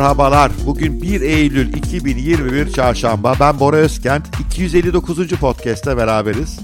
[0.00, 0.52] Merhabalar.
[0.66, 3.34] Bugün 1 Eylül 2021 Çarşamba.
[3.40, 4.40] Ben Bora Özkent.
[4.40, 5.28] 259.
[5.28, 6.60] podcast'te beraberiz.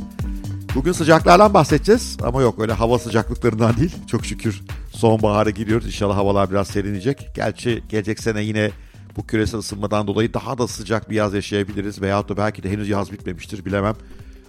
[0.74, 3.96] Bugün sıcaklardan bahsedeceğiz ama yok öyle hava sıcaklıklarından değil.
[4.06, 5.86] Çok şükür sonbahara giriyoruz.
[5.86, 7.30] İnşallah havalar biraz serinleyecek.
[7.34, 8.70] Gerçi gelecek sene yine
[9.16, 12.02] bu küresel ısınmadan dolayı daha da sıcak bir yaz yaşayabiliriz.
[12.02, 13.94] Veyahut da belki de henüz yaz bitmemiştir bilemem.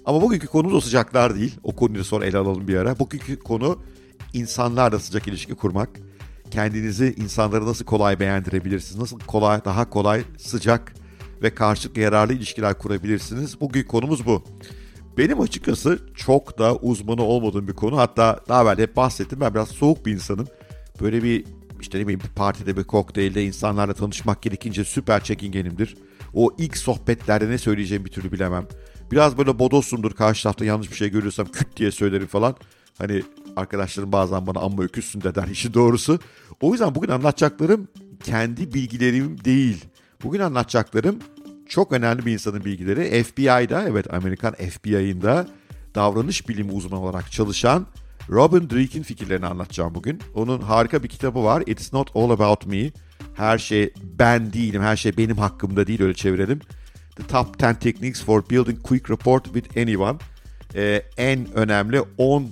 [0.05, 1.55] Ama bugünkü konumuz o sıcaklar değil.
[1.63, 2.99] O konuyu sonra ele alalım bir ara.
[2.99, 3.79] Bugünkü konu
[4.33, 5.89] insanlarla sıcak ilişki kurmak.
[6.51, 8.99] Kendinizi insanlara nasıl kolay beğendirebilirsiniz?
[8.99, 10.93] Nasıl kolay, daha kolay, sıcak
[11.41, 13.61] ve karşılıklı yararlı ilişkiler kurabilirsiniz?
[13.61, 14.43] Bugün konumuz bu.
[15.17, 17.97] Benim açıkçası çok da uzmanı olmadığım bir konu.
[17.97, 19.39] Hatta daha evvel hep bahsettim.
[19.41, 20.47] Ben biraz soğuk bir insanım.
[21.01, 21.45] Böyle bir
[21.81, 25.97] işte ne bileyim bir partide bir kokteylde insanlarla tanışmak gerekince süper çekingenimdir.
[26.33, 28.67] O ilk sohbetlerde ne söyleyeceğimi bir türlü bilemem.
[29.11, 32.55] Biraz böyle bodosumdur karşı tarafta yanlış bir şey görüyorsam küt diye söylerim falan.
[32.97, 33.23] Hani
[33.57, 36.19] arkadaşlarım bazen bana amma öküzsün de der işi doğrusu.
[36.61, 37.87] O yüzden bugün anlatacaklarım
[38.23, 39.85] kendi bilgilerim değil.
[40.23, 41.19] Bugün anlatacaklarım
[41.67, 43.23] çok önemli bir insanın bilgileri.
[43.23, 45.47] FBI'da evet Amerikan FBI'ında
[45.95, 47.87] davranış bilimi uzmanı olarak çalışan
[48.29, 50.19] Robin Drake'in fikirlerini anlatacağım bugün.
[50.35, 51.63] Onun harika bir kitabı var.
[51.65, 52.91] It's not all about me.
[53.33, 56.59] Her şey ben değilim, her şey benim hakkımda değil öyle çevirelim.
[57.15, 60.17] The Top 10 Techniques for Building Quick Rapport with Anyone.
[60.75, 62.49] Ee, en önemli 10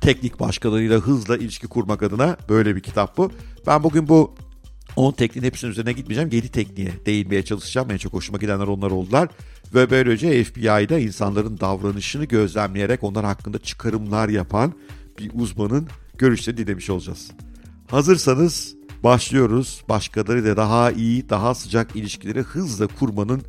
[0.00, 3.30] teknik başkalarıyla hızla ilişki kurmak adına böyle bir kitap bu.
[3.66, 4.34] Ben bugün bu
[4.96, 6.30] 10 tekniğin hepsinin üzerine gitmeyeceğim.
[6.32, 7.90] 7 tekniğe değinmeye çalışacağım.
[7.90, 9.28] En çok hoşuma gidenler onlar oldular.
[9.74, 14.72] Ve böylece FBI'da insanların davranışını gözlemleyerek onlar hakkında çıkarımlar yapan
[15.18, 17.30] bir uzmanın görüşlerini dinlemiş olacağız.
[17.90, 18.74] Hazırsanız
[19.04, 19.82] başlıyoruz.
[19.88, 23.42] Başkalarıyla daha iyi, daha sıcak ilişkileri hızla kurmanın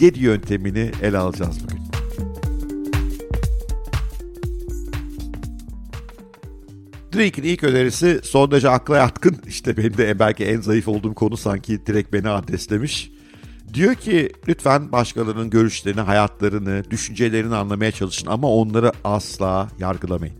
[0.00, 1.99] 7 yöntemini ele alacağız bugün.
[7.14, 9.36] Drake'in ilk önerisi son derece akla yatkın.
[9.46, 13.10] İşte benim de belki en zayıf olduğum konu sanki direkt beni adreslemiş.
[13.74, 20.34] Diyor ki lütfen başkalarının görüşlerini, hayatlarını, düşüncelerini anlamaya çalışın ama onları asla yargılamayın.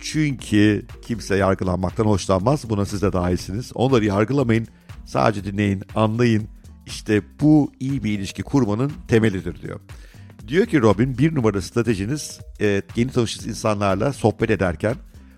[0.00, 2.70] Çünkü kimse yargılanmaktan hoşlanmaz.
[2.70, 3.70] Buna siz de dahilsiniz.
[3.74, 4.66] Onları yargılamayın.
[5.04, 6.48] Sadece dinleyin, anlayın.
[6.86, 9.80] İşte bu iyi bir ilişki kurmanın temelidir diyor.
[10.48, 14.94] Diyor ki Robin bir numara stratejiniz e, yeni tanıştığınız insanlarla sohbet ederken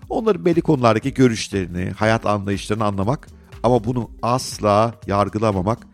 [0.09, 3.27] onların belli konulardaki görüşlerini, hayat anlayışlarını anlamak
[3.63, 5.87] ama bunu asla yargılamamak.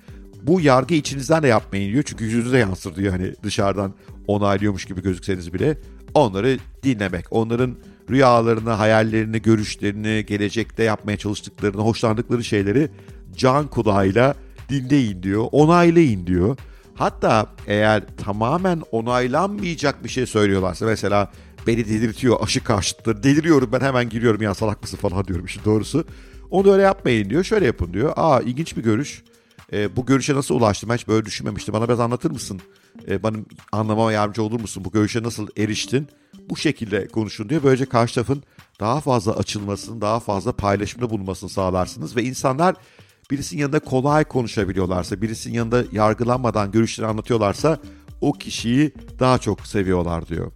[0.43, 3.93] Bu yargı içinizden de yapmayın diyor çünkü yüzünüze yansır diyor hani dışarıdan
[4.27, 5.77] onaylıyormuş gibi gözükseniz bile.
[6.13, 7.75] Onları dinlemek, onların
[8.09, 12.89] rüyalarını, hayallerini, görüşlerini, gelecekte yapmaya çalıştıklarını, hoşlandıkları şeyleri
[13.35, 14.35] can kulağıyla
[14.69, 16.57] dinleyin diyor, onaylayın diyor.
[16.95, 21.31] Hatta eğer tamamen onaylanmayacak bir şey söylüyorlarsa mesela
[21.67, 26.05] beni delirtiyor aşı karşıtları deliriyorum ben hemen giriyorum ya salak mısın falan diyorum işin doğrusu.
[26.49, 28.13] Onu öyle yapmayın diyor şöyle yapın diyor.
[28.15, 29.23] Aa ilginç bir görüş.
[29.73, 31.73] E, bu görüşe nasıl ulaştım hiç böyle düşünmemiştim.
[31.73, 32.61] Bana biraz anlatır mısın?
[33.07, 34.85] E, benim anlamama yardımcı olur musun?
[34.85, 36.07] Bu görüşe nasıl eriştin?
[36.49, 37.63] Bu şekilde konuşun diyor.
[37.63, 38.43] Böylece karşı tarafın
[38.79, 42.15] daha fazla açılmasını, daha fazla paylaşımda bulunmasını sağlarsınız.
[42.15, 42.75] Ve insanlar
[43.31, 47.79] birisinin yanında kolay konuşabiliyorlarsa, birisinin yanında yargılanmadan görüşlerini anlatıyorlarsa
[48.21, 50.51] o kişiyi daha çok seviyorlar diyor.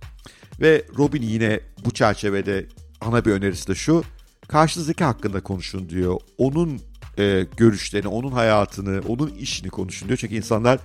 [0.62, 2.66] Ve Robin yine bu çerçevede
[3.02, 4.04] ana bir önerisi de şu.
[4.48, 6.20] Karşınızdaki hakkında konuşun diyor.
[6.38, 6.82] Onun
[7.18, 10.18] e, görüşlerini, onun hayatını, onun işini konuşun diyor.
[10.18, 10.80] Çünkü insanlar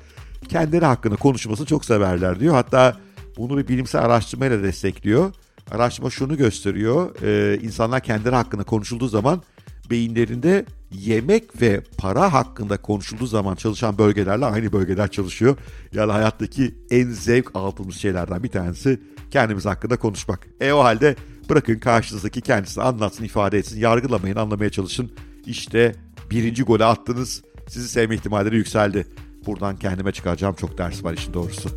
[0.48, 2.54] kendileri hakkında konuşmasını çok severler diyor.
[2.54, 2.96] Hatta
[3.36, 5.32] bunu bir bilimsel araştırmayla destekliyor.
[5.70, 7.22] Araştırma şunu gösteriyor.
[7.22, 9.42] E, insanlar kendileri hakkında konuşulduğu zaman
[9.90, 15.56] beyinlerinde yemek ve para hakkında konuşulduğu zaman çalışan bölgelerle aynı bölgeler çalışıyor.
[15.92, 20.46] Yani hayattaki en zevk aldığımız şeylerden bir tanesi kendimiz hakkında konuşmak.
[20.60, 21.16] E o halde
[21.48, 25.12] bırakın karşınızdaki kendisini anlatsın, ifade etsin, yargılamayın, anlamaya çalışın.
[25.46, 25.94] İşte
[26.30, 29.06] birinci golü attınız, sizi sevme ihtimalleri yükseldi.
[29.46, 31.68] Buradan kendime çıkaracağım çok ders var işin doğrusu.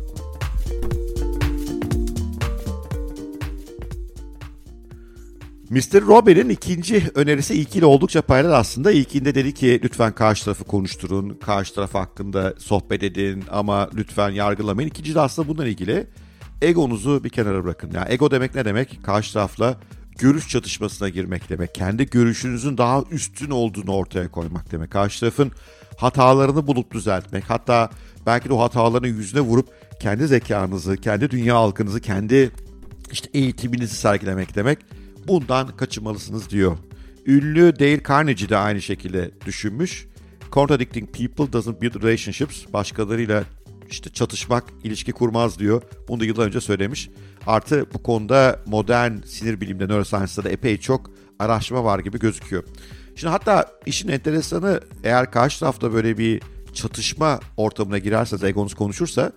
[5.70, 6.06] Mr.
[6.06, 8.92] Robin'in ikinci önerisi ilkiyle oldukça paralel aslında.
[8.92, 14.88] İlkinde dedi ki lütfen karşı tarafı konuşturun, karşı taraf hakkında sohbet edin ama lütfen yargılamayın.
[14.88, 16.06] İkinci de aslında bununla ilgili
[16.62, 17.90] egonuzu bir kenara bırakın.
[17.94, 19.00] Yani ego demek ne demek?
[19.04, 19.76] Karşı tarafla
[20.18, 21.74] görüş çatışmasına girmek demek.
[21.74, 24.90] Kendi görüşünüzün daha üstün olduğunu ortaya koymak demek.
[24.90, 25.52] Karşı tarafın
[25.96, 27.44] hatalarını bulup düzeltmek.
[27.50, 27.90] Hatta
[28.26, 29.68] belki de o hatalarını yüzüne vurup
[30.00, 32.50] kendi zekanızı, kendi dünya halkınızı, kendi
[33.12, 34.78] işte eğitiminizi sergilemek demek.
[35.28, 36.78] Bundan kaçınmalısınız diyor.
[37.26, 40.06] Ünlü Dale Carnegie de aynı şekilde düşünmüş.
[40.52, 42.72] Contradicting people doesn't build relationships.
[42.72, 43.44] Başkalarıyla
[43.90, 45.82] işte çatışmak ilişki kurmaz diyor.
[46.08, 47.10] Bunu da yıllar önce söylemiş.
[47.46, 52.64] Artı bu konuda modern sinir bilimde, neuroscience'da da epey çok araştırma var gibi gözüküyor.
[53.16, 56.42] Şimdi hatta işin enteresanı eğer karşı tarafta böyle bir
[56.74, 59.32] çatışma ortamına girerseniz, egonuz konuşursa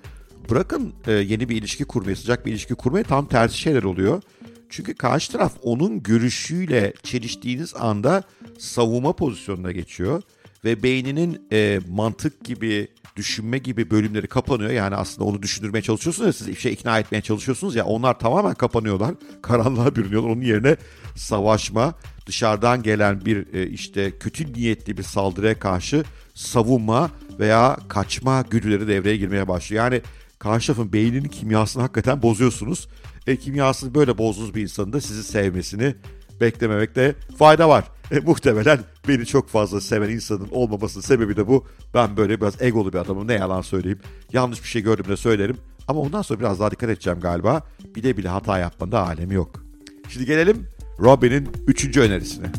[0.50, 4.22] bırakın e, yeni bir ilişki kurmayı, sıcak bir ilişki kurmayı tam tersi şeyler oluyor.
[4.70, 8.24] Çünkü karşı taraf onun görüşüyle çeliştiğiniz anda
[8.60, 10.22] savunma pozisyonuna geçiyor
[10.66, 14.72] ve beyninin e, mantık gibi, düşünme gibi bölümleri kapanıyor.
[14.72, 18.54] Yani aslında onu düşündürmeye çalışıyorsunuz ya siz bir şey ikna etmeye çalışıyorsunuz ya onlar tamamen
[18.54, 19.16] kapanıyorlar.
[19.42, 20.30] Karanlığa bürünüyorlar.
[20.30, 20.76] Onun yerine
[21.16, 21.94] savaşma,
[22.26, 26.04] dışarıdan gelen bir e, işte kötü niyetli bir saldırıya karşı
[26.34, 29.84] savunma veya kaçma güdüleri devreye girmeye başlıyor.
[29.84, 30.02] Yani
[30.40, 32.88] karşı tarafın beyninin kimyasını hakikaten bozuyorsunuz.
[33.28, 35.96] E, kimyasını böyle bozduğunuz bir insanın da sizi sevmesini
[36.42, 37.84] beklememekte fayda var.
[38.12, 41.66] E, muhtemelen beni çok fazla seven insanın olmamasının sebebi de bu.
[41.94, 44.00] Ben böyle biraz egolu bir adamım ne yalan söyleyeyim.
[44.34, 45.58] Yanlış bir şey gördüğümde söylerim.
[45.88, 47.62] Ama ondan sonra biraz daha dikkat edeceğim galiba.
[47.96, 49.66] Bile bile hata yapmanın da alemi yok.
[50.10, 50.68] Şimdi gelelim
[51.00, 52.52] Robin'in üçüncü önerisine.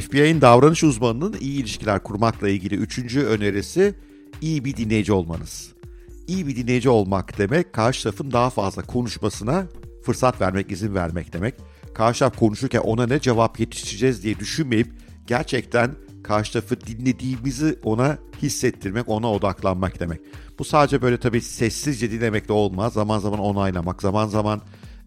[0.00, 3.94] FBI'nin davranış uzmanının iyi ilişkiler kurmakla ilgili üçüncü önerisi
[4.40, 5.72] iyi bir dinleyici olmanız.
[6.26, 9.66] İyi bir dinleyici olmak demek karşı tarafın daha fazla konuşmasına
[10.02, 11.54] fırsat vermek, izin vermek demek.
[11.94, 14.92] Karşı taraf konuşurken ona ne cevap yetiştireceğiz diye düşünmeyip
[15.26, 15.90] gerçekten
[16.22, 20.20] karşı tarafı dinlediğimizi ona hissettirmek, ona odaklanmak demek.
[20.58, 22.92] Bu sadece böyle tabii sessizce dinlemekle olmaz.
[22.92, 24.60] Zaman zaman onaylamak, zaman zaman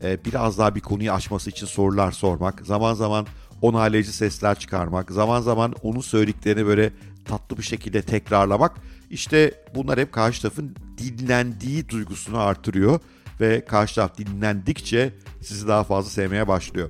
[0.03, 3.27] e, biraz daha bir konuyu açması için sorular sormak, zaman zaman
[3.61, 6.93] onaylayıcı sesler çıkarmak, zaman zaman onun söylediklerini böyle
[7.25, 8.71] tatlı bir şekilde tekrarlamak.
[9.09, 12.99] İşte bunlar hep karşı tarafın dinlendiği duygusunu artırıyor
[13.41, 16.89] ve karşı taraf dinlendikçe sizi daha fazla sevmeye başlıyor.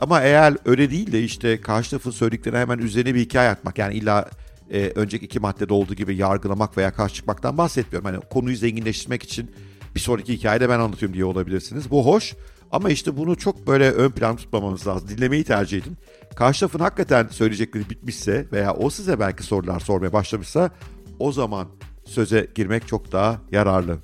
[0.00, 3.94] Ama eğer öyle değil de işte karşı tarafın söylediklerine hemen üzerine bir hikaye atmak yani
[3.94, 4.30] illa
[4.70, 8.10] e, önceki iki maddede olduğu gibi yargılamak veya karşı çıkmaktan bahsetmiyorum.
[8.10, 9.50] Hani konuyu zenginleştirmek için
[9.94, 11.90] bir sonraki hikayede ben anlatıyorum diye olabilirsiniz.
[11.90, 12.34] Bu hoş
[12.70, 15.08] ama işte bunu çok böyle ön plan tutmamamız lazım.
[15.08, 15.96] Dinlemeyi tercih edin.
[16.38, 20.70] Karşı tarafın hakikaten söyleyecekleri bitmişse veya o size belki sorular sormaya başlamışsa
[21.18, 21.68] o zaman
[22.04, 23.98] söze girmek çok daha yararlı.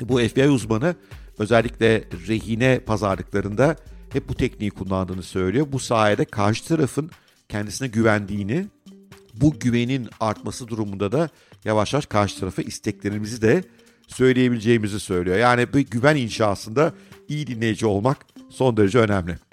[0.00, 0.94] Bu FBI uzmanı
[1.38, 3.76] özellikle rehine pazarlıklarında
[4.12, 5.66] hep bu tekniği kullandığını söylüyor.
[5.72, 7.10] Bu sayede karşı tarafın
[7.48, 8.66] kendisine güvendiğini,
[9.34, 11.28] bu güvenin artması durumunda da
[11.64, 13.64] yavaş yavaş karşı tarafa isteklerimizi de
[14.06, 15.36] söyleyebileceğimizi söylüyor.
[15.36, 16.92] Yani bir güven inşasında
[17.28, 19.47] iyi dinleyici olmak son derece önemli.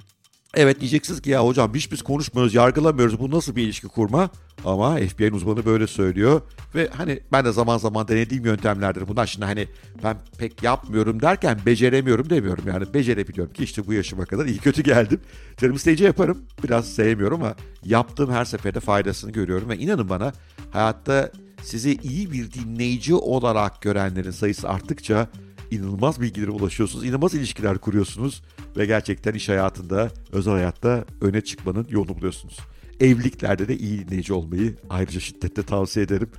[0.56, 3.20] Evet diyeceksiniz ki ya hocam hiç biz konuşmuyoruz, yargılamıyoruz.
[3.20, 4.30] Bu nasıl bir ilişki kurma?
[4.66, 6.42] Ama FBI'nin uzmanı böyle söylüyor.
[6.76, 9.26] Ve hani ben de zaman zaman denediğim yöntemlerdir bunlar.
[9.26, 9.68] Şimdi hani
[10.04, 12.64] ben pek yapmıyorum derken beceremiyorum demiyorum.
[12.68, 15.22] Yani becerebiliyorum ki işte bu yaşıma kadar iyi kötü geldim.
[15.58, 16.38] Canım isteyince yaparım.
[16.64, 19.70] Biraz sevmiyorum ama yaptığım her seferde faydasını görüyorum.
[19.70, 20.34] Ve inanın bana
[20.72, 21.32] hayatta
[21.64, 25.28] sizi iyi bir dinleyici olarak görenlerin sayısı arttıkça
[25.76, 28.42] inanılmaz bilgilere ulaşıyorsunuz, inanılmaz ilişkiler kuruyorsunuz
[28.78, 32.60] ve gerçekten iş hayatında, özel hayatta öne çıkmanın yolunu buluyorsunuz.
[33.00, 36.30] Evliliklerde de iyi dinleyici olmayı ayrıca şiddetle tavsiye ederim.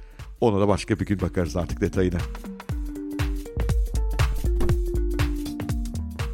[0.41, 2.19] Ona da başka bir gün bakarız artık detayına.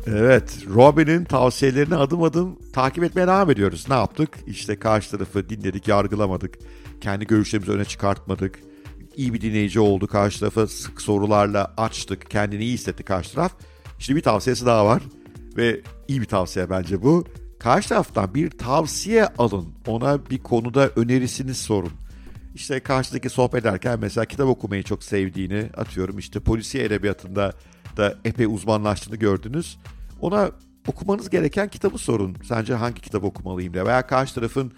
[0.07, 3.87] Evet, Robin'in tavsiyelerini adım adım takip etmeye devam ediyoruz.
[3.89, 4.39] Ne yaptık?
[4.47, 6.59] İşte karşı tarafı dinledik, yargılamadık.
[7.01, 8.59] Kendi görüşlerimizi öne çıkartmadık
[9.17, 10.07] iyi bir dinleyici oldu.
[10.07, 12.31] Karşı tarafı sık sorularla açtık.
[12.31, 13.53] Kendini iyi hissetti karşı taraf.
[13.99, 15.03] Şimdi bir tavsiyesi daha var.
[15.57, 17.25] Ve iyi bir tavsiye bence bu.
[17.59, 19.69] Karşı taraftan bir tavsiye alın.
[19.87, 21.93] Ona bir konuda önerisini sorun.
[22.55, 26.19] İşte karşıdaki sohbet ederken mesela kitap okumayı çok sevdiğini atıyorum.
[26.19, 27.53] İşte polisiye edebiyatında
[27.97, 29.79] da epey uzmanlaştığını gördünüz.
[30.21, 30.51] Ona
[30.87, 32.37] okumanız gereken kitabı sorun.
[32.49, 33.87] Sence hangi kitap okumalıyım diye.
[33.87, 34.73] Veya karşı tarafın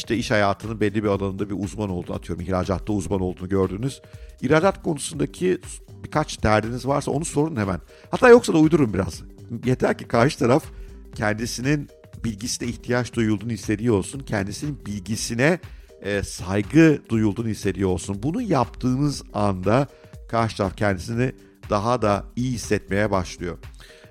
[0.00, 2.44] işte iş hayatının belli bir alanında bir uzman olduğunu atıyorum.
[2.44, 4.02] ihracatta uzman olduğunu gördünüz.
[4.42, 5.58] İhracat konusundaki
[6.04, 7.80] birkaç derdiniz varsa onu sorun hemen.
[8.10, 9.22] Hatta yoksa da uydurun biraz.
[9.64, 10.64] Yeter ki karşı taraf
[11.14, 11.88] kendisinin
[12.24, 14.20] bilgisine ihtiyaç duyulduğunu hissediyor olsun.
[14.20, 15.58] Kendisinin bilgisine
[16.02, 18.22] e, saygı duyulduğunu hissediyor olsun.
[18.22, 19.86] Bunu yaptığınız anda
[20.28, 21.32] karşı taraf kendisini
[21.70, 23.58] daha da iyi hissetmeye başlıyor.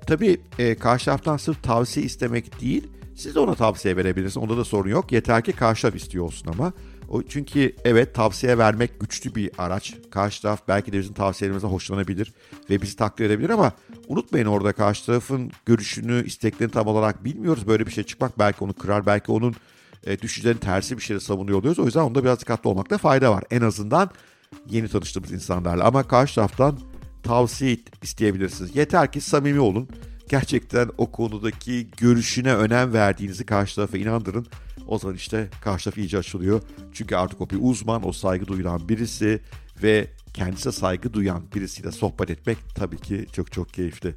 [0.07, 2.87] Tabii e, karşı taraftan sırf tavsiye istemek değil,
[3.19, 4.37] siz de ona tavsiye verebilirsiniz.
[4.37, 5.11] Onda da sorun yok.
[5.11, 6.73] Yeter ki karşı taraf istiyor olsun ama.
[7.09, 9.93] O, çünkü evet tavsiye vermek güçlü bir araç.
[10.11, 12.33] Karşı taraf belki de bizim tavsiyelerimizden hoşlanabilir
[12.69, 13.71] ve bizi takdir edebilir ama
[14.07, 17.67] unutmayın orada karşı tarafın görüşünü, isteklerini tam olarak bilmiyoruz.
[17.67, 19.55] Böyle bir şey çıkmak belki onu kırar, belki onun
[20.03, 21.79] e, düşüncelerinin tersi bir şeyle savunuyor oluyoruz.
[21.79, 23.43] O yüzden onda biraz dikkatli olmakta fayda var.
[23.51, 24.09] En azından
[24.69, 25.83] yeni tanıştığımız insanlarla.
[25.85, 26.79] Ama karşı taraftan
[27.23, 28.75] tavsiye isteyebilirsiniz.
[28.75, 29.89] Yeter ki samimi olun
[30.29, 34.47] gerçekten o konudaki görüşüne önem verdiğinizi karşı tarafa inandırın.
[34.87, 36.61] O zaman işte karşı taraf iyice açılıyor.
[36.93, 39.41] Çünkü artık o bir uzman, o saygı duyulan birisi
[39.83, 44.15] ve kendisine saygı duyan birisiyle sohbet etmek tabii ki çok çok keyifli.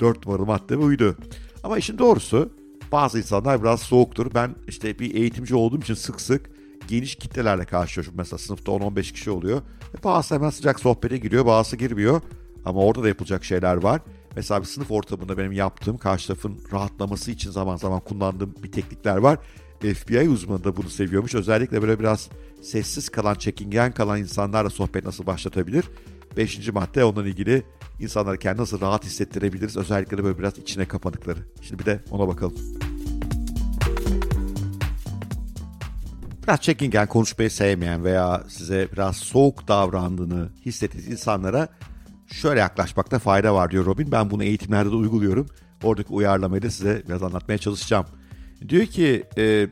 [0.00, 1.16] Dört numaralı madde buydu.
[1.64, 2.58] Ama işin doğrusu
[2.92, 4.34] Bazı insanlar biraz soğuktur.
[4.34, 6.50] Ben işte bir eğitimci olduğum için sık sık
[6.88, 8.14] geniş kitlelerle karşılaşıyorum.
[8.16, 9.62] Mesela sınıfta 10-15 kişi oluyor.
[10.00, 12.20] E bazısı hemen sıcak sohbete giriyor, bazısı girmiyor.
[12.64, 14.00] Ama orada da yapılacak şeyler var.
[14.36, 19.16] Mesela bir sınıf ortamında benim yaptığım karşı tarafın rahatlaması için zaman zaman kullandığım bir teknikler
[19.16, 19.38] var.
[19.80, 21.34] FBI uzmanı da bunu seviyormuş.
[21.34, 22.28] Özellikle böyle biraz
[22.62, 25.84] sessiz kalan, çekingen kalan insanlarla sohbet nasıl başlatabilir?
[26.36, 27.62] Beşinci madde onunla ilgili
[28.00, 29.76] insanları kendi nasıl rahat hissettirebiliriz?
[29.76, 31.38] Özellikle de böyle biraz içine kapanıkları.
[31.62, 32.56] Şimdi bir de ona bakalım.
[36.42, 41.68] Biraz çekingen, konuşmayı sevmeyen veya size biraz soğuk davrandığını hissettiğiniz insanlara
[42.32, 44.12] şöyle yaklaşmakta fayda var diyor Robin.
[44.12, 45.46] Ben bunu eğitimlerde de uyguluyorum.
[45.82, 48.06] Oradaki uyarlamayı da size biraz anlatmaya çalışacağım.
[48.68, 49.68] Diyor ki e,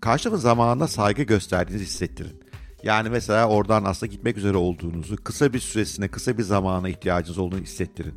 [0.00, 2.40] karşı zamanına saygı gösterdiğinizi hissettirin.
[2.82, 7.60] Yani mesela oradan aslında gitmek üzere olduğunuzu, kısa bir süresine, kısa bir zamana ihtiyacınız olduğunu
[7.60, 8.14] hissettirin.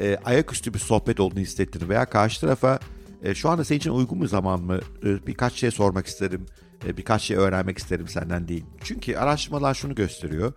[0.00, 2.78] E, ayaküstü bir sohbet olduğunu hissettirin veya karşı tarafa
[3.22, 4.80] e, şu anda senin için uygun bir zaman mı?
[5.04, 6.46] E, birkaç şey sormak isterim,
[6.86, 8.64] e, birkaç şey öğrenmek isterim senden değil.
[8.84, 10.52] Çünkü araştırmalar şunu gösteriyor.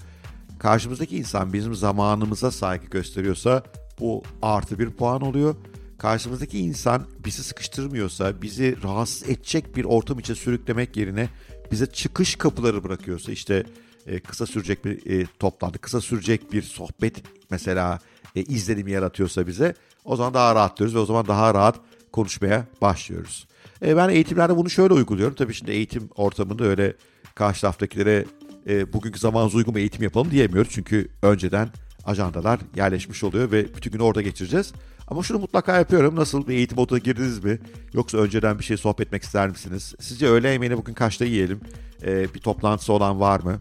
[0.62, 3.64] Karşımızdaki insan bizim zamanımıza saygı gösteriyorsa
[4.00, 5.56] bu artı bir puan oluyor
[5.98, 11.30] karşımızdaki insan bizi sıkıştırmıyorsa, bizi rahatsız edecek bir ortam içe sürüklemek yerine
[11.72, 13.64] bize çıkış kapıları bırakıyorsa işte
[14.08, 18.00] e, kısa sürecek bir e, toplantı, kısa sürecek bir sohbet mesela
[18.36, 19.76] e, izlenimi yaratıyorsa bize
[20.06, 21.80] o zaman daha rahatlıyoruz ve o zaman daha rahat
[22.12, 23.48] konuşmaya başlıyoruz.
[23.82, 25.36] Ben eğitimlerde bunu şöyle uyguluyorum.
[25.36, 26.94] Tabii şimdi eğitim ortamında öyle
[27.36, 28.26] karşı taraftakilere
[28.68, 30.72] e, bugünkü zamanınıza uygun bir eğitim yapalım diyemiyoruz.
[30.72, 31.70] Çünkü önceden
[32.06, 34.74] ajandalar yerleşmiş oluyor ve bütün günü orada geçireceğiz.
[35.08, 36.16] Ama şunu mutlaka yapıyorum.
[36.16, 37.60] Nasıl bir eğitim odasına girdiniz mi?
[37.94, 39.96] Yoksa önceden bir şey sohbet etmek ister misiniz?
[40.00, 41.62] Sizce öğle yemeğini bugün kaçta yiyelim?
[42.04, 43.60] Ee, bir toplantısı olan var mı?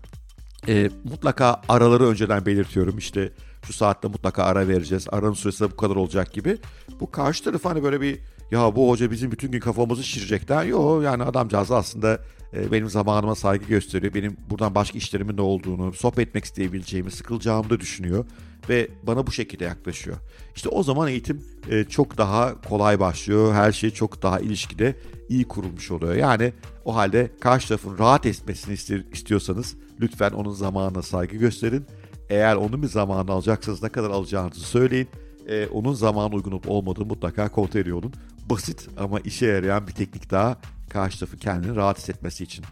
[0.68, 2.98] Ee, mutlaka araları önceden belirtiyorum.
[2.98, 3.32] İşte
[3.66, 5.06] şu saatte mutlaka ara vereceğiz.
[5.12, 6.58] Aranın süresi de bu kadar olacak gibi.
[7.00, 8.18] Bu karşı tarafı hani böyle bir
[8.50, 10.64] ya bu hoca bizim bütün gün kafamızı şişirecek der.
[10.64, 12.18] Yok yani adamcağız aslında e,
[12.52, 14.14] benim zamanıma saygı gösteriyor.
[14.14, 18.24] Benim buradan başka işlerimin de olduğunu, sohbet etmek isteyebileceğimi, sıkılacağımı da düşünüyor
[18.68, 20.16] ve bana bu şekilde yaklaşıyor.
[20.56, 23.54] İşte o zaman eğitim e, çok daha kolay başlıyor.
[23.54, 24.96] Her şey çok daha ilişkide
[25.28, 26.14] iyi kurulmuş oluyor.
[26.14, 26.52] Yani
[26.84, 31.86] o halde karşı tarafın rahat etmesini istiyorsanız lütfen onun zamanına saygı gösterin.
[32.28, 35.08] Eğer onun bir zamanını alacaksanız ne kadar alacağınızı söyleyin.
[35.48, 38.12] E, onun zaman uygun olup olmadığını mutlaka kontrol olun.
[38.50, 40.56] Basit ama işe yarayan bir teknik daha
[40.90, 42.64] karşı tarafı kendini rahat hissetmesi için.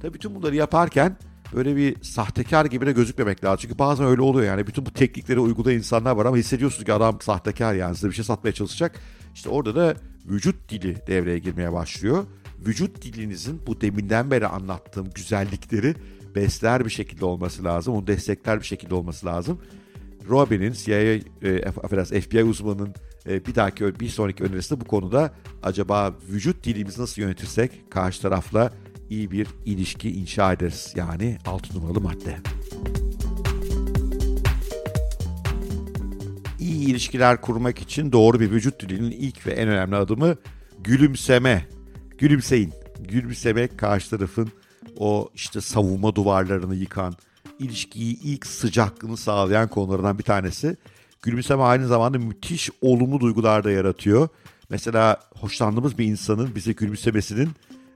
[0.00, 1.16] Tabii bütün bunları yaparken
[1.54, 3.58] böyle bir sahtekar gibi de gözükmemek lazım.
[3.62, 4.66] Çünkü bazen öyle oluyor yani.
[4.66, 8.24] Bütün bu teknikleri uygulayan insanlar var ama hissediyorsunuz ki adam sahtekar yani size bir şey
[8.24, 9.00] satmaya çalışacak.
[9.34, 9.94] İşte orada da
[10.26, 12.24] vücut dili devreye girmeye başlıyor.
[12.66, 15.94] Vücut dilinizin bu deminden beri anlattığım güzellikleri
[16.34, 17.94] besler bir şekilde olması lazım.
[17.94, 19.60] Onu destekler bir şekilde olması lazım.
[20.28, 21.00] Robin'in CIA,
[21.42, 22.94] e, FBI uzmanının
[23.28, 28.22] e, bir dahaki bir sonraki önerisi de bu konuda acaba vücut dilimizi nasıl yönetirsek karşı
[28.22, 28.72] tarafla
[29.10, 30.92] iyi bir ilişki inşa ederiz.
[30.96, 32.36] Yani 6 numaralı madde.
[36.60, 40.36] İyi ilişkiler kurmak için doğru bir vücut dilinin ilk ve en önemli adımı
[40.84, 41.68] gülümseme.
[42.18, 42.72] Gülümseyin.
[43.00, 44.48] Gülümsemek karşı tarafın
[44.98, 47.14] o işte savunma duvarlarını yıkan,
[47.58, 50.76] ilişkiyi ilk sıcaklığını sağlayan konulardan bir tanesi.
[51.22, 54.28] Gülümseme aynı zamanda müthiş olumlu duygular da yaratıyor.
[54.70, 57.50] Mesela hoşlandığımız bir insanın bize gülümsemesinin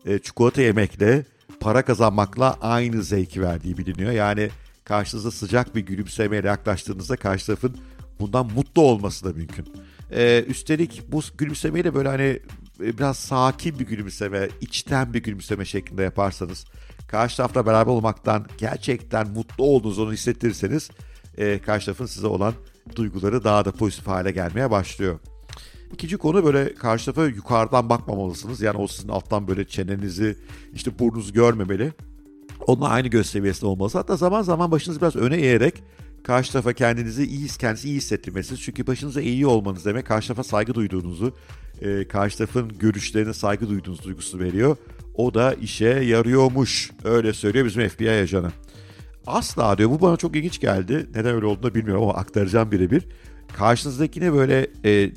[0.06, 1.24] e, çikolata yemekle,
[1.60, 4.12] para kazanmakla aynı zevki verdiği biliniyor.
[4.12, 4.50] Yani
[4.84, 7.76] karşınıza sıcak bir gülümsemeyle yaklaştığınızda karşı tarafın
[8.20, 9.66] bundan mutlu olması da mümkün.
[10.12, 12.40] Ee, üstelik bu gülümsemeyi de böyle hani
[12.80, 16.64] e, biraz sakin bir gülümseme, içten bir gülümseme şeklinde yaparsanız,
[17.08, 20.90] karşı tarafla beraber olmaktan gerçekten mutlu olduğunuzu onu hissettirirseniz,
[21.38, 22.54] e, karşı tarafın size olan
[22.96, 25.18] duyguları daha da pozitif hale gelmeye başlıyor.
[25.92, 28.60] İkinci konu böyle karşı tarafa yukarıdan bakmamalısınız.
[28.60, 30.36] Yani o sizin alttan böyle çenenizi
[30.74, 31.92] işte burnunuzu görmemeli.
[32.66, 33.98] Onunla aynı göz seviyesinde olması.
[33.98, 35.82] Hatta zaman zaman başınızı biraz öne eğerek
[36.26, 38.60] karşı tarafa kendinizi iyi, kendisi iyi hissettirmesiniz.
[38.60, 41.32] Çünkü başınıza iyi olmanız demek karşı tarafa saygı duyduğunuzu,
[41.82, 44.76] e, karşı tarafın görüşlerine saygı duyduğunuz duygusunu veriyor.
[45.14, 46.90] O da işe yarıyormuş.
[47.04, 48.50] Öyle söylüyor bizim FBI ajanı.
[49.26, 51.06] Asla diyor bu bana çok ilginç geldi.
[51.14, 53.08] Neden öyle olduğunu bilmiyorum ama aktaracağım birebir.
[53.56, 55.10] Karşınızdakine böyle e,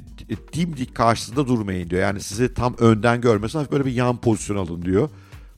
[0.54, 2.02] dimdik karşısında durmayın diyor.
[2.02, 5.10] Yani sizi tam önden görmesin böyle bir yan pozisyon alın diyor.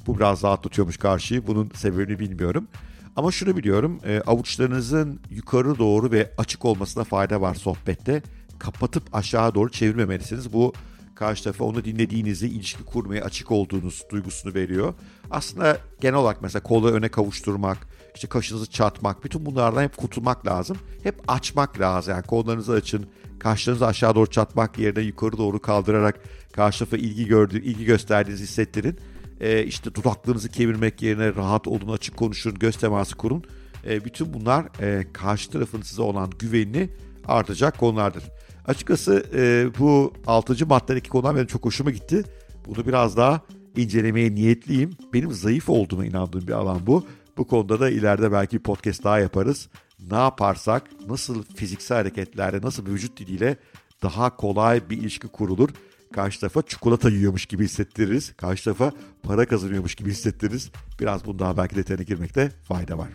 [0.08, 1.48] Bu biraz rahatlatıyormuş karşıyı.
[1.48, 2.68] Bunun sebebini bilmiyorum.
[3.16, 4.00] Ama şunu biliyorum.
[4.06, 8.22] E, avuçlarınızın yukarı doğru ve açık olmasına fayda var sohbette.
[8.60, 10.54] Kapatıp aşağı doğru çevirmemelisiniz.
[10.54, 10.74] Bu
[11.16, 14.94] karşı tarafa onu dinlediğinizi, ilişki kurmaya açık olduğunuz duygusunu veriyor.
[15.32, 17.78] Aslında genel olarak mesela kolu öne kavuşturmak,
[18.16, 20.78] işte kaşınızı çatmak, bütün bunlardan hep kurtulmak lazım.
[21.04, 22.14] Hep açmak lazım.
[22.14, 23.06] Yani kollarınızı açın,
[23.40, 26.20] kaşlarınızı aşağı doğru çatmak yerine yukarı doğru kaldırarak
[26.54, 29.00] karşı tarafa ilgi gördüğü, ilgi gösterdiğinizi hissettirin.
[29.40, 33.44] Ee, işte dudaklarınızı kemirmek yerine rahat olun, açık konuşun, göz teması kurun.
[33.86, 36.90] Ee, bütün bunlar e, karşı tarafın size olan güvenini
[37.28, 38.24] artacak konulardır.
[38.66, 40.66] Açıkçası e, bu 6.
[40.66, 42.24] maddedeki konular benim çok hoşuma gitti.
[42.68, 43.42] Bunu biraz daha
[43.76, 44.92] incelemeye niyetliyim.
[45.14, 47.06] Benim zayıf olduğuma inandığım bir alan bu.
[47.38, 49.70] Bu konuda da ileride belki bir podcast daha yaparız.
[50.12, 53.58] Ne yaparsak, nasıl fiziksel hareketlerle, nasıl vücut diliyle
[54.04, 55.70] daha kolay bir ilişki kurulur.
[56.14, 58.34] Karşı tarafa çikolata yiyormuş gibi hissettiririz.
[58.38, 58.92] Karşı tarafa
[59.24, 60.72] para kazanıyormuş gibi hissettiririz.
[61.00, 63.10] Biraz bundan belki detayına girmekte fayda var.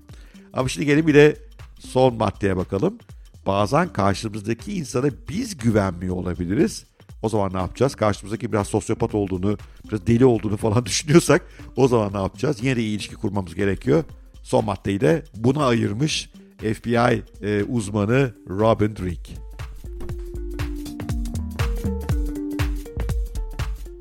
[0.53, 1.37] Ama şimdi gelin bir de
[1.79, 2.99] son maddeye bakalım.
[3.47, 6.87] Bazen karşımızdaki insana biz güvenmiyor olabiliriz.
[7.27, 7.95] O zaman ne yapacağız?
[7.95, 11.43] Karşımızdaki biraz sosyopat olduğunu, biraz deli olduğunu falan düşünüyorsak
[11.77, 12.57] o zaman ne yapacağız?
[12.63, 14.05] Yine de iyi ilişki kurmamız gerekiyor.
[14.43, 19.33] Son maddeyi de buna ayırmış FBI e, uzmanı Robin Drake.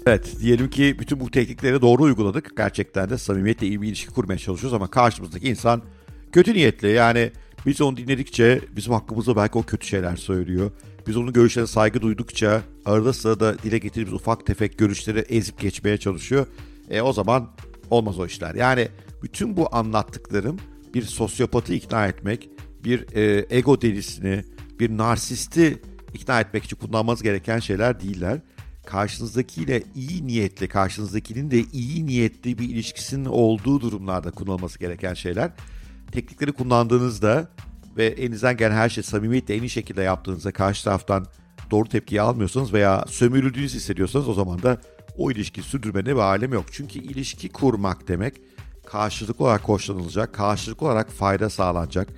[0.05, 2.57] Evet diyelim ki bütün bu teknikleri doğru uyguladık.
[2.57, 5.81] Gerçekten de samimiyetle iyi bir ilişki kurmaya çalışıyoruz ama karşımızdaki insan
[6.31, 6.91] kötü niyetli.
[6.91, 7.31] Yani
[7.65, 10.71] biz onu dinledikçe bizim hakkımızda belki o kötü şeyler söylüyor.
[11.07, 16.47] Biz onun görüşlerine saygı duydukça arada sırada dile getirdiğimiz ufak tefek görüşleri ezip geçmeye çalışıyor.
[16.89, 17.51] E o zaman
[17.89, 18.55] olmaz o işler.
[18.55, 18.87] Yani
[19.23, 20.57] bütün bu anlattıklarım
[20.93, 22.49] bir sosyopatı ikna etmek,
[22.83, 24.43] bir e, ego delisini,
[24.79, 25.81] bir narsisti
[26.13, 28.41] ikna etmek için kullanmanız gereken şeyler değiller.
[28.85, 35.51] Karşınızdakiyle iyi niyetli, karşınızdakinin de iyi niyetli bir ilişkisinin olduğu durumlarda kullanılması gereken şeyler.
[36.11, 37.49] Teknikleri kullandığınızda
[37.97, 41.25] ve elinizden gelen her şey samimiyetle en iyi şekilde yaptığınızda karşı taraftan
[41.71, 44.77] doğru tepkiyi almıyorsanız veya sömürüldüğünüzü hissediyorsanız o zaman da
[45.17, 46.65] o ilişkiyi sürdürmenin bir alemi yok.
[46.71, 48.33] Çünkü ilişki kurmak demek
[48.85, 52.09] karşılıklı olarak hoşlanılacak, karşılıklı olarak fayda sağlanacak.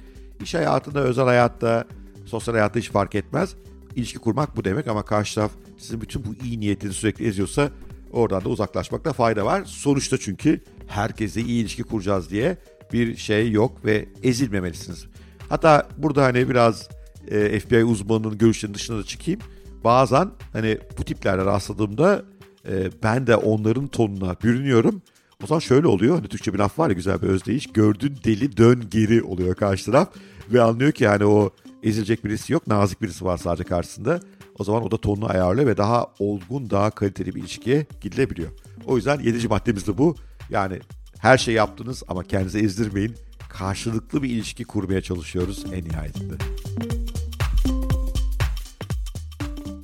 [0.44, 1.86] İş hayatında, özel hayatta,
[2.26, 3.56] sosyal hayatta hiç fark etmez.
[3.96, 7.70] İlişki kurmak bu demek ama karşı taraf sizin bütün bu iyi niyetini sürekli eziyorsa
[8.12, 9.66] oradan da uzaklaşmakta fayda var.
[9.66, 12.58] Sonuçta çünkü herkese iyi ilişki kuracağız diye
[12.94, 15.08] bir şey yok ve ezilmemelisiniz.
[15.50, 16.90] Hatta burada hani biraz
[17.28, 19.40] e, FBI uzmanının görüşlerinin dışına da çıkayım.
[19.84, 22.24] Bazen hani bu tiplerle rastladığımda
[22.70, 25.02] e, ben de onların tonuna bürünüyorum.
[25.44, 26.16] O zaman şöyle oluyor.
[26.16, 27.68] Hani Türkçe bir laf var ya güzel bir özdeyiş.
[27.68, 30.10] Gördün deli dön geri oluyor karşı taraf.
[30.54, 31.50] Ve anlıyor ki hani o
[31.84, 32.68] ezilecek birisi yok.
[32.68, 34.20] Nazik birisi var sadece karşısında.
[34.60, 38.50] O zaman o da tonunu ayarlıyor ve daha olgun, daha kaliteli bir ilişkiye gidilebiliyor.
[38.86, 40.16] O yüzden yedinci maddemiz de bu.
[40.50, 40.80] Yani
[41.20, 43.16] her şey yaptınız ama kendinizi ezdirmeyin.
[43.50, 46.34] Karşılıklı bir ilişki kurmaya çalışıyoruz en nihayetinde.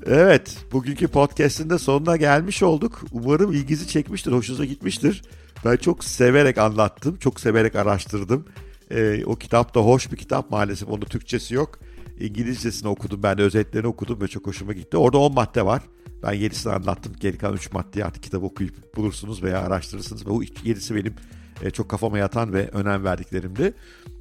[0.06, 3.04] Evet, bugünkü podcast'in de sonuna gelmiş olduk.
[3.12, 5.21] Umarım ilginizi çekmiştir, hoşunuza gitmiştir.
[5.65, 8.45] Ben çok severek anlattım, çok severek araştırdım.
[8.91, 11.80] Ee, o kitap da hoş bir kitap maalesef, onun Türkçesi yok.
[12.19, 14.97] İngilizcesini okudum, ben de özetlerini okudum ve çok hoşuma gitti.
[14.97, 15.82] Orada 10 madde var.
[16.23, 17.13] Ben 7'sini anlattım.
[17.19, 20.26] Geri kalan 3 maddeyi artık kitap okuyup bulursunuz veya araştırırsınız.
[20.26, 21.15] Bu 7'si benim
[21.62, 23.74] e, çok kafama yatan ve önem verdiklerimdi.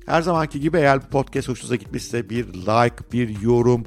[0.07, 3.85] Her zamanki gibi eğer bu podcast hoşunuza gitmişse bir like, bir yorum,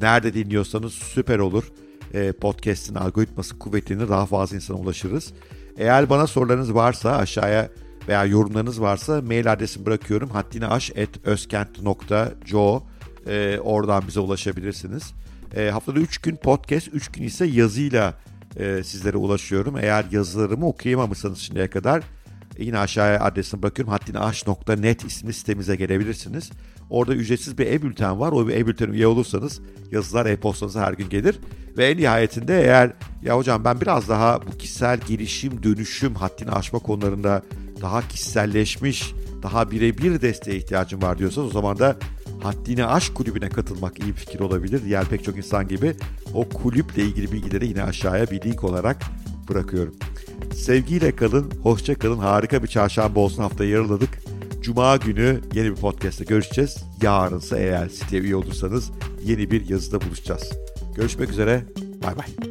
[0.00, 1.72] nerede dinliyorsanız süper olur.
[2.14, 5.32] E, podcast'in algoritması kuvvetini daha fazla insana ulaşırız.
[5.78, 7.68] Eğer bana sorularınız varsa aşağıya
[8.08, 10.30] veya yorumlarınız varsa mail adresimi bırakıyorum.
[10.30, 12.82] haddiniaş.özkent.co
[13.26, 15.12] e, Oradan bize ulaşabilirsiniz.
[15.56, 18.14] E, haftada 3 gün podcast, 3 gün ise yazıyla
[18.56, 19.78] e, sizlere ulaşıyorum.
[19.78, 22.02] Eğer yazılarımı okuyamamışsanız şimdiye kadar
[22.58, 23.92] yine aşağıya adresini bırakıyorum.
[23.92, 26.50] haddinaş.net isimli sitemize gelebilirsiniz.
[26.90, 28.32] Orada ücretsiz bir e-bülten var.
[28.32, 31.38] O bir e-bültene üye olursanız yazılar e-postanıza her gün gelir.
[31.76, 32.92] Ve en nihayetinde eğer
[33.22, 37.42] ya hocam ben biraz daha bu kişisel gelişim, dönüşüm, haddini aşma konularında
[37.82, 41.96] daha kişiselleşmiş, daha birebir desteğe ihtiyacım var diyorsanız o zaman da
[42.42, 44.84] Haddini Aşk Kulübü'ne katılmak iyi bir fikir olabilir.
[44.84, 45.94] Diğer pek çok insan gibi
[46.34, 49.02] o kulüple ilgili bilgileri yine aşağıya bir link olarak
[49.48, 49.94] bırakıyorum.
[50.54, 52.18] Sevgiyle kalın, hoşça kalın.
[52.18, 54.10] Harika bir çarşamba olsun haftayı yarıladık.
[54.62, 56.76] Cuma günü yeni bir podcast'te görüşeceğiz.
[57.02, 58.90] Yarınsa eğer siteye üye olursanız
[59.24, 60.50] yeni bir yazıda buluşacağız.
[60.96, 61.64] Görüşmek üzere.
[62.02, 62.47] Bay bay.